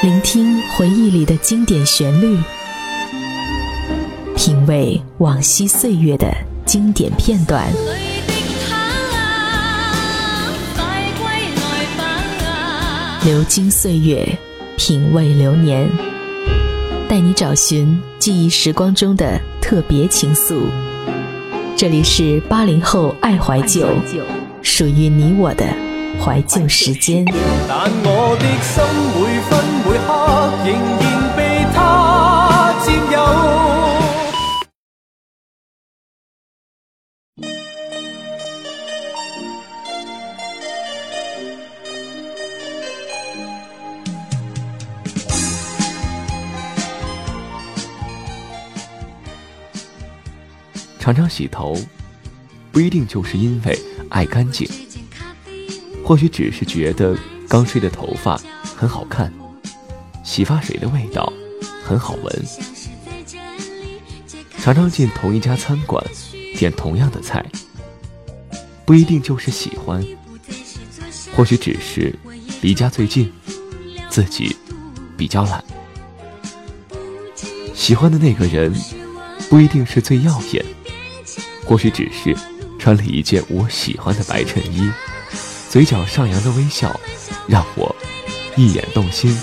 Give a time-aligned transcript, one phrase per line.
[0.00, 2.38] 聆听回忆里的经典旋律，
[4.36, 6.32] 品味往昔岁月的
[6.64, 7.66] 经典片段。
[13.24, 14.24] 流金岁月，
[14.76, 15.90] 品味流年，
[17.08, 20.62] 带你找寻记忆时光中的特别情愫。
[21.76, 23.88] 这里是八零后爱怀旧，
[24.62, 25.66] 属于你我的
[26.24, 27.24] 怀旧时间。
[27.68, 33.16] 但我的心会分刻仍然被他占有。
[50.98, 51.74] 常常洗头，
[52.70, 53.78] 不一定就是因为
[54.10, 54.68] 爱干净，
[56.04, 57.16] 或许只是觉得
[57.48, 58.38] 刚吹的头发
[58.76, 59.32] 很好看，
[60.28, 61.32] 洗发水的味道
[61.82, 62.46] 很好闻。
[64.58, 66.04] 常常进同一家餐馆，
[66.54, 67.42] 点同样的菜，
[68.84, 70.04] 不一定就是喜欢，
[71.34, 72.14] 或许只是
[72.60, 73.32] 离家最近，
[74.10, 74.54] 自己
[75.16, 75.64] 比较懒。
[77.74, 78.70] 喜欢的那个人，
[79.48, 80.62] 不一定是最耀眼。
[81.64, 82.36] 或许只是
[82.78, 84.90] 穿了一件我喜欢的白衬衣，
[85.70, 87.00] 嘴角上扬的微笑
[87.46, 87.96] 让我
[88.56, 89.34] 一眼动心。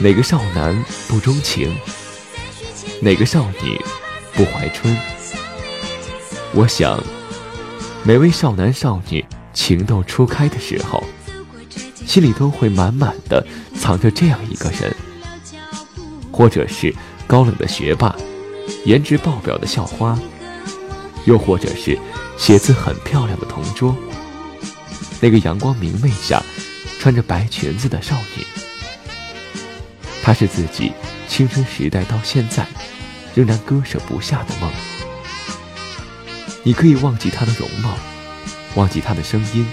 [0.00, 1.74] 哪个少男不钟情？
[3.00, 3.80] 哪个少女
[4.34, 4.94] 不怀春？
[6.52, 7.00] 我想，
[8.02, 11.02] 每位少男少女情窦初开的时候，
[12.04, 13.46] 心里都会满满的
[13.78, 14.94] 藏着这样一个人，
[16.32, 16.94] 或者是
[17.26, 18.14] 高冷的学霸。
[18.84, 20.18] 颜值爆表的校花，
[21.24, 21.98] 又或者是
[22.36, 23.96] 写字很漂亮的同桌，
[25.20, 26.42] 那个阳光明媚下
[26.98, 28.44] 穿着白裙子的少女，
[30.24, 30.90] 他是自己
[31.28, 32.66] 青春时代到现在
[33.34, 34.72] 仍然割舍不下的梦。
[36.62, 37.94] 你可以忘记他的容貌，
[38.74, 39.66] 忘记他的声音，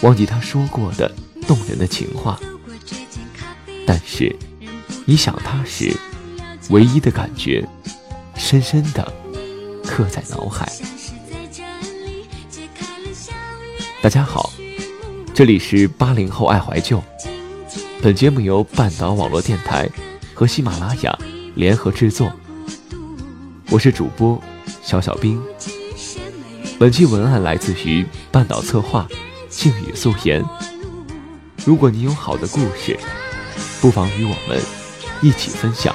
[0.00, 1.14] 忘记他说过的
[1.46, 2.40] 动人的情话，
[3.86, 4.34] 但是
[5.04, 5.94] 你想他时，
[6.70, 7.62] 唯一的感觉。
[8.34, 9.12] 深深的
[9.82, 10.70] 刻在脑海。
[14.02, 14.52] 大家好，
[15.34, 17.02] 这里是八零后爱怀旧。
[18.02, 19.88] 本节目由半岛网络电台
[20.34, 21.18] 和喜马拉雅
[21.54, 22.30] 联合制作。
[23.70, 24.40] 我是主播
[24.82, 25.42] 小小兵。
[26.78, 29.08] 本期文案来自于半岛策划
[29.48, 30.44] 静语素颜。
[31.64, 32.96] 如果你有好的故事，
[33.80, 34.60] 不妨与我们
[35.22, 35.94] 一起分享。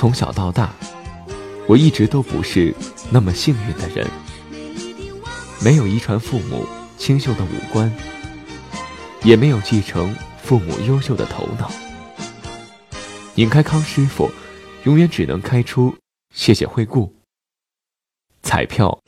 [0.00, 0.74] 从小到大，
[1.66, 2.74] 我一直都不是
[3.10, 4.08] 那么幸运的人，
[5.62, 6.64] 没有遗传父母
[6.96, 7.94] 清秀的五官，
[9.22, 11.70] 也没有继承父母优秀的头脑。
[13.34, 14.30] 拧开康师傅，
[14.84, 15.94] 永远只能开出
[16.34, 17.14] “谢谢惠顾”。
[18.42, 18.98] 彩票，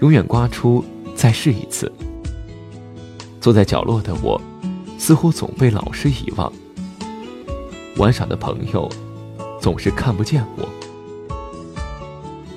[0.00, 0.84] 永远刮出
[1.16, 1.92] “再试一次”。
[3.42, 4.40] 坐在角落的我，
[4.96, 6.52] 似乎总被老师遗忘。
[7.96, 8.88] 玩耍的朋友。
[9.60, 10.68] 总是看不见我。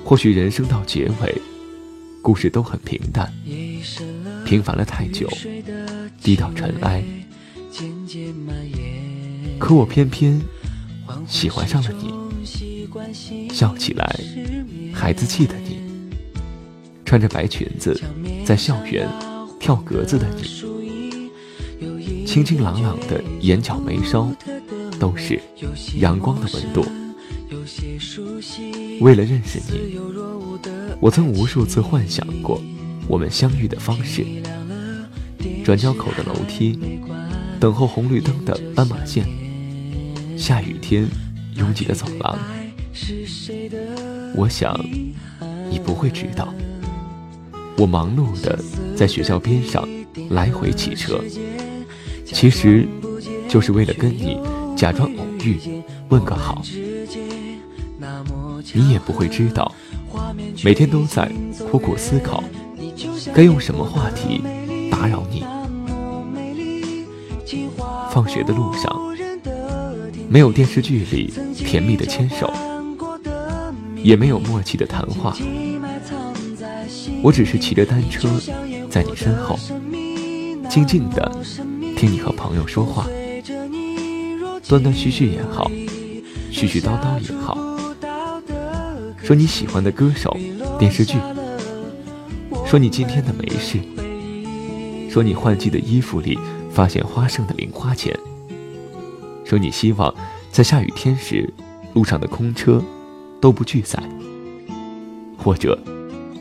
[0.04, 1.40] 或许人生到结尾，
[2.22, 3.32] 故事都很平淡，
[4.44, 5.28] 平凡了太久，
[6.22, 7.02] 低到尘埃。
[9.58, 10.40] 可我偏偏
[11.26, 12.12] 喜欢上了你，
[13.50, 14.20] 笑起来
[14.92, 15.80] 孩子气的你，
[17.04, 17.98] 穿着白裙子
[18.44, 19.08] 在校园
[19.58, 24.30] 跳格子的你，清清朗朗的眼角眉梢。
[24.98, 25.40] 都是
[25.98, 26.84] 阳光的温度。
[29.00, 29.98] 为了认识你，
[31.00, 32.60] 我曾无数次幻想过
[33.06, 34.24] 我们相遇的方式：
[35.64, 36.78] 转角口的楼梯，
[37.60, 39.26] 等候红绿灯的斑马线，
[40.36, 41.06] 下雨天
[41.56, 42.38] 拥挤的走廊。
[44.34, 44.78] 我想
[45.70, 46.52] 你不会知道，
[47.76, 48.58] 我忙碌的
[48.96, 49.86] 在学校边上
[50.30, 51.20] 来回骑车，
[52.24, 52.86] 其实
[53.48, 54.38] 就是为了跟你。
[54.76, 55.58] 假装偶遇，
[56.08, 56.62] 问个好，
[58.72, 59.72] 你也不会知道，
[60.64, 61.30] 每天都在
[61.70, 62.42] 苦苦思考，
[63.32, 64.42] 该用什么话题
[64.90, 65.44] 打扰你。
[68.10, 69.00] 放学的路上，
[70.28, 72.52] 没有电视剧里甜蜜的牵手，
[74.02, 75.36] 也没有默契的谈话，
[77.22, 78.28] 我只是骑着单车
[78.90, 79.58] 在你身后，
[80.68, 81.32] 静静的
[81.96, 83.06] 听你和朋友说话，
[84.68, 85.70] 断断续续也好，
[86.50, 87.56] 絮絮叨叨也好，
[89.22, 90.36] 说你喜欢的歌手、
[90.78, 91.18] 电视剧，
[92.66, 93.78] 说你今天的没事，
[95.10, 96.38] 说你换季的衣服里
[96.70, 98.18] 发现花剩的零花钱，
[99.44, 100.14] 说你希望
[100.50, 101.52] 在下雨天时，
[101.92, 102.82] 路上的空车
[103.40, 104.02] 都不拒载，
[105.38, 105.78] 或者。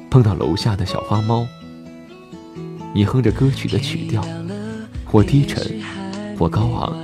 [0.10, 1.44] 碰到楼下的小花猫，
[2.94, 4.24] 你哼着歌曲的曲调，
[5.04, 5.82] 或低沉，
[6.38, 6.96] 或高昂。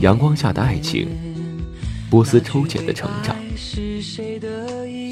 [0.00, 1.08] 阳光下的爱情，
[2.10, 3.36] 波斯抽检的成长。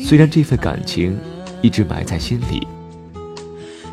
[0.05, 1.17] 虽然这份感情
[1.63, 2.67] 一直埋在心里，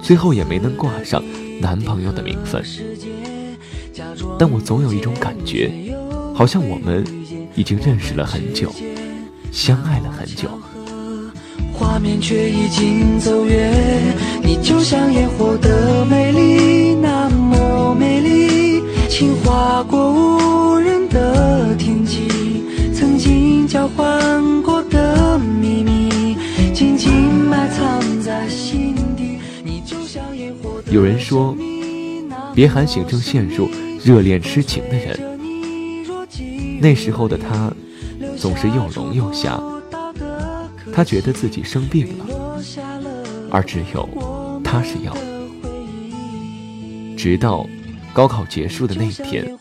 [0.01, 1.23] 最后也没能挂上
[1.59, 2.63] 男朋友的名分，
[4.37, 5.71] 但我总有一种感觉，
[6.33, 7.05] 好像我们
[7.55, 8.71] 已经认识了很久，
[9.51, 10.49] 相爱了很久。
[11.73, 17.40] 画面却已经走远，你就像烟火的美丽，那么。
[19.11, 22.63] 情划过无人的天际，
[22.93, 26.37] 曾经交换过的秘密，
[26.73, 29.37] 静静埋藏在心底。
[29.65, 31.53] 你就像烟火的有人说，
[32.55, 33.69] 别喊醒正陷入
[34.01, 35.19] 热恋痴情的人。
[36.79, 37.69] 那时候的他，
[38.37, 39.61] 总是又聋又瞎。
[40.93, 42.25] 他觉得自己生病了，
[43.51, 45.13] 而只有他是药。
[47.17, 47.67] 直到
[48.13, 49.57] 高考结束的那一天，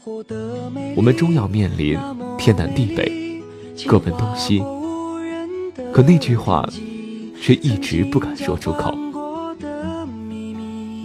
[0.97, 1.99] 我们终要面临
[2.37, 3.43] 天南地北，
[3.87, 4.63] 各奔东西。
[5.93, 6.69] 可那句话，
[7.41, 8.97] 却一直不敢说出口。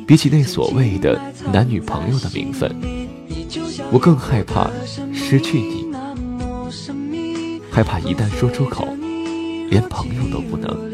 [0.08, 1.20] 比起那所谓的
[1.52, 2.76] 男女朋友的名分，
[3.92, 4.70] 我更害怕
[5.14, 5.88] 失去你，
[7.72, 8.88] 害怕一旦说出口。
[9.70, 10.92] 连朋友都不能。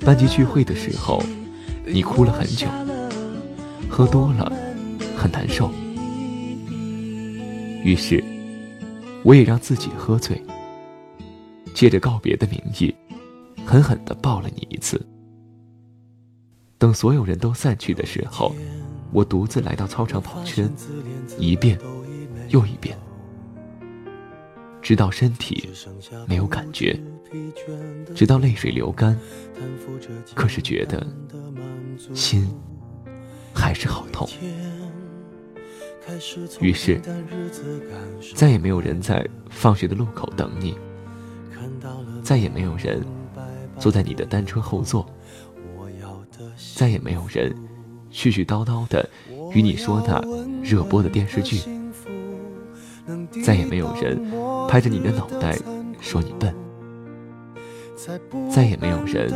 [0.00, 1.22] 班级聚会的时候，
[1.86, 2.66] 你哭了很久，
[3.98, 4.48] 喝多了，
[5.16, 5.72] 很难受。
[7.82, 8.22] 于是，
[9.24, 10.40] 我也让自己喝醉，
[11.74, 12.94] 借着告别的名义，
[13.66, 15.04] 狠狠地抱了你一次。
[16.78, 18.54] 等所有人都散去的时候，
[19.12, 20.70] 我独自来到操场跑圈，
[21.36, 21.76] 一遍
[22.50, 22.96] 又一遍。
[24.80, 25.70] 直到身体
[26.28, 26.96] 没有感觉，
[28.14, 29.18] 直到泪水流干，
[30.36, 31.04] 可是觉得
[32.14, 32.48] 心
[33.68, 34.26] 还是好痛。
[36.58, 36.98] 于是
[38.34, 40.74] 再也没有人在放学的路口等你，
[42.22, 43.04] 再也没有人
[43.78, 45.06] 坐在你的单车后座，
[46.74, 47.54] 再也没有人
[48.10, 49.06] 絮絮叨叨的
[49.52, 50.18] 与你说那
[50.62, 51.60] 热播的电视剧，
[53.44, 54.18] 再也没有人。
[54.66, 55.58] 拍着你的脑袋
[56.00, 56.54] 说你笨，
[58.50, 59.30] 再也没有人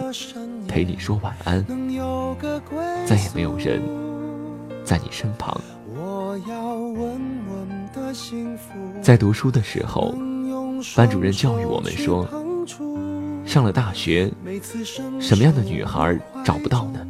[0.67, 1.63] 陪你说晚安，
[3.07, 3.83] 再也没有人
[4.93, 5.59] 在你身旁。
[9.01, 10.15] 在读书的时候，
[10.95, 12.29] 班主任教育我们说，
[13.47, 14.31] 上了大学，
[15.19, 17.07] 什么样的女孩找不到呢？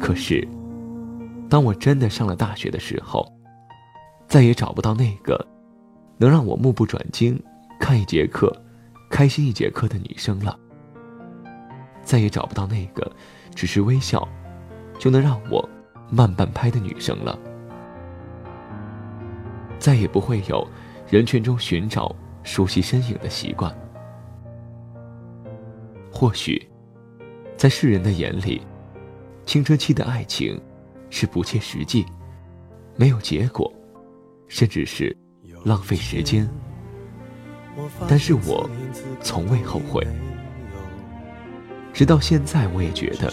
[0.00, 0.48] 可是，
[1.50, 3.30] 当我真的上了大学的时候，
[4.26, 5.46] 再也找不到那个。
[6.16, 7.38] 能让我目不转睛
[7.78, 8.50] 看一节课，
[9.10, 10.58] 开心一节课的女生了。
[12.02, 13.12] 再也找不到那个
[13.54, 14.26] 只是微笑
[14.98, 15.68] 就能让我
[16.12, 17.36] 慢半拍的女生了。
[19.78, 20.64] 再也不会有
[21.08, 22.14] 人群中寻找
[22.44, 23.74] 熟悉身影的习惯。
[26.12, 26.68] 或许，
[27.56, 28.60] 在世人的眼里，
[29.46, 30.60] 青春期的爱情
[31.10, 32.04] 是不切实际，
[32.94, 33.72] 没有结果，
[34.46, 35.16] 甚至是。
[35.64, 36.48] 浪费时间，
[38.08, 38.68] 但是我
[39.20, 40.04] 从未后悔。
[41.92, 43.32] 直到现在，我也觉得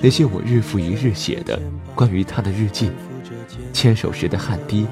[0.00, 1.60] 那些我日复一日写的
[1.94, 2.90] 关于他的日记，
[3.72, 4.86] 牵手时的汗滴，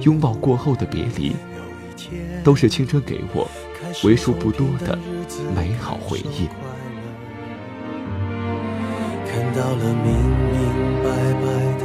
[0.00, 1.34] 拥抱过后的别离，
[2.42, 3.48] 都是青春给我
[4.04, 4.98] 为数不多的
[5.54, 6.48] 美好回忆。
[9.26, 11.46] 看到了明明白白
[11.78, 11.82] 的。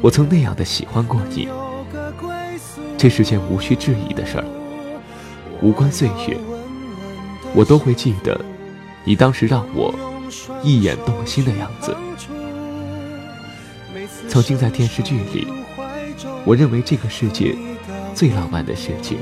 [0.00, 1.48] 我曾那样的喜欢过你。
[2.96, 4.44] 这是件无需质疑的事儿，
[5.60, 6.36] 无关岁月，
[7.54, 8.40] 我都会记得，
[9.04, 9.94] 你当时让我
[10.62, 11.96] 一眼动心的样子。
[14.28, 15.48] 曾经在电视剧里，
[16.44, 17.56] 我认为这个世界。
[18.12, 19.18] 最浪漫的事情，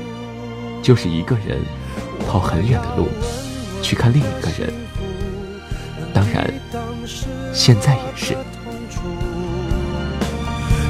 [0.81, 1.61] 就是一个人
[2.27, 3.07] 跑很远的路
[3.81, 4.73] 去看另一个人。
[6.13, 6.51] 当然，
[7.53, 8.33] 现在也是。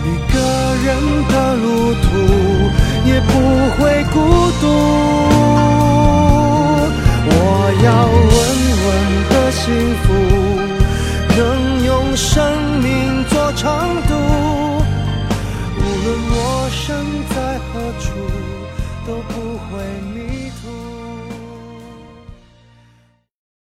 [0.06, 0.40] 一个
[0.86, 0.88] 人
[1.28, 2.08] 的路途
[3.06, 3.32] 也不
[3.76, 4.18] 会孤
[4.62, 4.64] 独。